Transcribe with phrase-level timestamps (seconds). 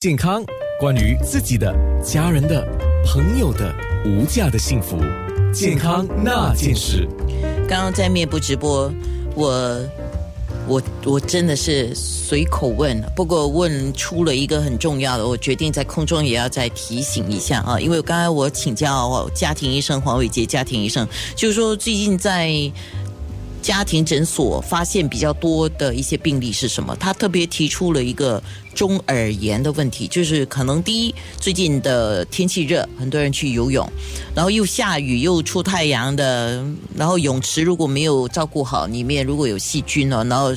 [0.00, 0.42] 健康，
[0.78, 2.66] 关于自己的、家人的、
[3.04, 3.70] 朋友的
[4.06, 4.96] 无价的幸福，
[5.52, 7.06] 健康那件事。
[7.68, 8.90] 刚刚在面部直播，
[9.34, 9.78] 我
[10.66, 21.06] 我我真的是随口问，不过问出了一个很重要的，我决定在空中也要再提醒一下啊，因为刚才我请教家庭医生黄伟杰家庭医生，
[21.36, 22.72] 就是说最近在。
[23.62, 26.96] 家庭诊所发现比较多的一些病例是什么？
[26.96, 28.42] 他特别提出了一个
[28.74, 33.86] 中耳炎的问题，就是可能第一，最近的天气热，很多人去游泳，
[34.34, 36.64] 然后又下雨又出太阳的，
[36.96, 40.52] 然后泳池如果没有照顾好，里面如果有细菌哦，然后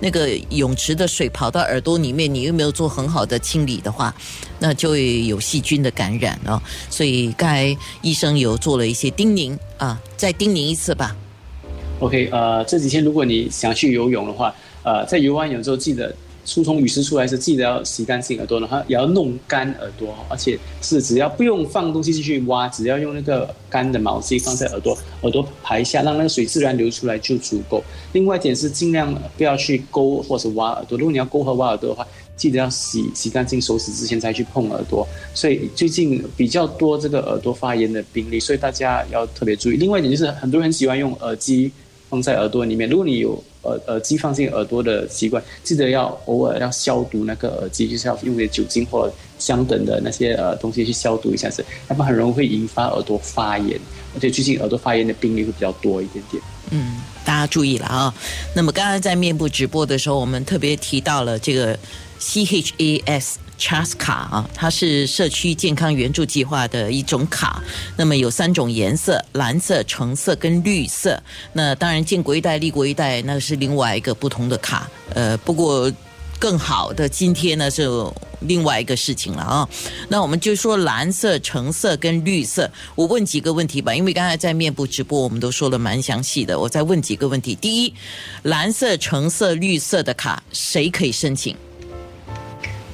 [0.00, 4.14] 那个泳池的水跑到耳朵里面，你又没有做很好的清理的话，
[4.60, 6.62] 那就会有细菌的感染哦。
[6.90, 11.16] 所以刚才医生有做了一些叮咛啊，再叮咛一次吧。
[11.98, 16.14] OK，呃，这几天如果你想去游泳的话，呃，在游完泳之后，记得
[16.44, 27.82] 疏通雨丝出来时，记得要洗干净耳朵，然后也要弄干耳朵，而且是只要不用放东西进去挖，只要用那个干的毛巾放在耳朵，耳朵排一下，让那个水自然流出来就足够。
[28.12, 35.08] 另外一点是尽量不要去勾或者挖耳朵，如果你要勾和挖耳朵的话，记得要洗洗干净手指之前再去碰耳朵。
[35.32, 39.76] 所以最近比较多这个耳朵发炎的病例，所以大家要特别注意。
[39.78, 41.72] 另外一点就是很多人喜欢用耳机。
[42.08, 53.78] 放在耳朵里面，如果你有耳耳机放进耳朵的习惯，记得要偶尔要消毒那个耳机，就是要用点酒精或相等的那些呃东西去消毒一下子，要不然很容易会引发耳朵发炎，
[54.14, 56.42] 而且最近耳朵发炎的病例会比较多一点点。
[56.70, 58.14] 嗯，大家注意了啊。
[58.54, 61.78] 那么刚刚在面部直播的时候，我们特别提到了这个
[62.20, 63.34] CHAS。
[63.58, 67.62] Chas 卡啊，它是社区健康援助计划的一种卡。
[67.96, 71.18] 那么有三种颜色：蓝色、橙色跟绿色。
[71.54, 74.86] 那当然，建国一代、立国一代那是另外一个不同的卡。
[75.14, 75.90] 呃，不过
[76.38, 77.88] 更好的今天呢是
[78.40, 79.66] 另外一个事情了啊。
[80.10, 82.70] 那我们就说蓝色、橙色跟绿色。
[82.94, 86.60] 我问几个问题吧，因为刚才在面部直播我们都说了蛮详细的。
[86.60, 87.54] 我再问几个问题。
[87.54, 87.94] 第一，
[88.42, 91.56] 蓝色、橙色、绿色的卡谁可以申请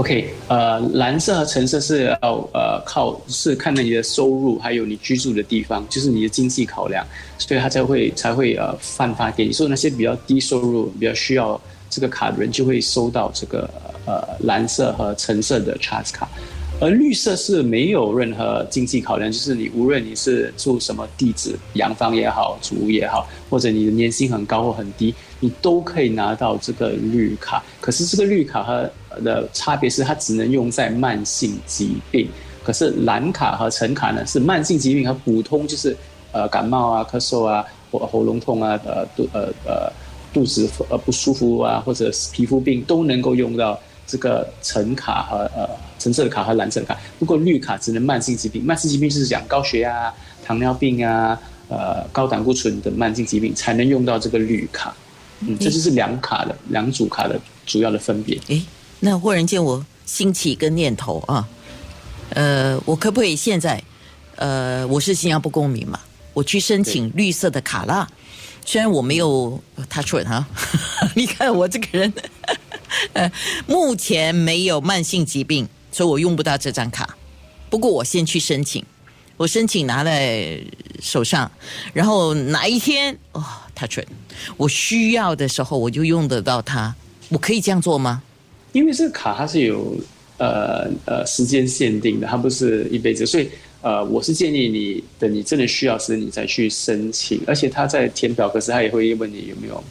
[0.00, 7.06] ？OK，呃，蓝色和橙色是要呃靠是看你的收入，还有你居住的地方，就是你的经济考量，
[7.36, 9.52] 所以它才会才会呃泛发给你。
[9.52, 11.60] 所以那些比较低收入、比较需要
[11.90, 13.68] 这个卡的人，就会收到这个
[14.06, 16.26] 呃蓝色和橙色的 Charge 卡。
[16.80, 27.62] 而绿色是没有任何经济考量，就是你无论你是住什么地址，洋房也好，主屋也好，或者你的年薪很高或很低，你都可以拿到这个绿卡。
[27.82, 28.90] 可是这个绿卡和
[29.22, 32.26] 的差别是，它只能用在慢性疾病。
[32.64, 35.94] 可是蓝卡和橙卡呢，是慢性疾病和普通，就是
[36.32, 39.92] 呃感冒啊、咳嗽啊、或喉咙痛啊、呃肚呃呃
[40.32, 43.78] 肚子呃不舒服啊，或者皮肤病都能够用到。
[44.10, 50.12] 这个橙卡和呃橙色的卡和蓝色的卡，不过绿卡只能慢性疾病，慢性疾病是讲高血压、
[50.44, 51.38] 糖尿病啊，
[51.68, 54.92] 呃高胆固醇的慢性疾病才能用到这个绿卡。
[55.40, 58.36] 嗯，这就是两卡的两组卡的主要的分别。
[58.48, 58.60] 诶，
[58.98, 61.48] 那忽然间我兴起一个念头啊，
[62.30, 63.80] 呃，我可不可以现在，
[64.34, 66.00] 呃，我是新加坡公民嘛，
[66.34, 68.08] 我去申请绿色的卡啦？
[68.66, 70.44] 虽然我没有他说哈，
[71.14, 72.12] 你看我这个人。
[73.12, 73.30] 呃，
[73.66, 77.16] 目前没有慢性疾病，所以我用不到这张卡。
[77.68, 78.84] 不过我先去申请，
[79.36, 80.60] 我申请拿在
[81.00, 81.50] 手上，
[81.92, 83.44] 然后哪一天哦，
[83.74, 84.06] 他准，
[84.56, 86.94] 我需要的时候我就用得到它。
[87.28, 88.22] 我可以这样做吗？
[88.72, 89.96] 因为这个卡它是有
[90.38, 93.48] 呃呃时间限定的，它不是一辈子，所以。
[93.82, 97.40] 呃，我是建议你等你真的需要时，你再去申请。
[97.46, 99.82] 而且他在填表，格时他也会问你有没有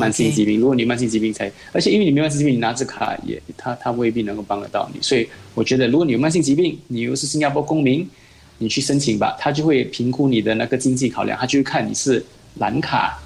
[0.00, 0.58] 慢性疾病。
[0.58, 5.00] 如果你慢性疾病才，而且因为你没慢性疾病，你拿着卡也他他未必能够帮得到你。
[5.02, 8.08] 所以我觉得，如果你有慢性疾病，你又是新加坡公民，
[8.56, 13.20] 你去申请吧，他就会评估你的那个经济考量，他就会看你是蓝卡、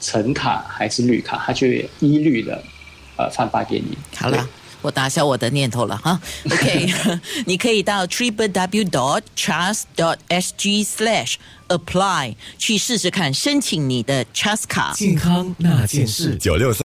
[0.00, 2.60] 橙卡还是绿卡，他就会一律的
[3.16, 3.96] 呃发发给你。
[4.16, 4.48] 好了。
[4.82, 6.20] 我打消我的念头了哈
[6.50, 11.34] ，OK，你可以到 triple w dot trust dot s g slash
[11.68, 16.78] apply 去试试看申请你的 Trust 卡健康那件事九六三。